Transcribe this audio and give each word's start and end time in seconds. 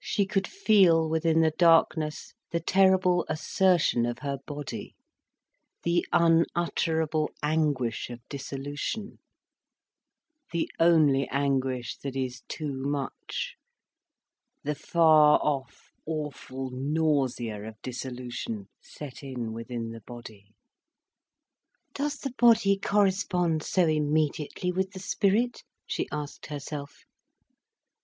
She 0.00 0.26
could 0.26 0.48
feel, 0.48 1.08
within 1.08 1.42
the 1.42 1.52
darkness, 1.52 2.34
the 2.50 2.58
terrible 2.58 3.24
assertion 3.28 4.04
of 4.04 4.18
her 4.18 4.38
body, 4.44 4.96
the 5.84 6.04
unutterable 6.12 7.30
anguish 7.40 8.10
of 8.10 8.18
dissolution, 8.28 9.20
the 10.50 10.68
only 10.80 11.28
anguish 11.28 11.96
that 11.98 12.16
is 12.16 12.42
too 12.48 12.72
much, 12.72 13.54
the 14.64 14.74
far 14.74 15.38
off, 15.40 15.92
awful 16.04 16.70
nausea 16.72 17.62
of 17.68 17.80
dissolution 17.80 18.66
set 18.82 19.22
in 19.22 19.52
within 19.52 19.90
the 19.92 20.02
body. 20.04 20.46
"Does 21.94 22.16
the 22.16 22.34
body 22.36 22.76
correspond 22.76 23.62
so 23.62 23.86
immediately 23.86 24.72
with 24.72 24.90
the 24.90 24.98
spirit?" 24.98 25.62
she 25.86 26.08
asked 26.10 26.46
herself. 26.46 27.04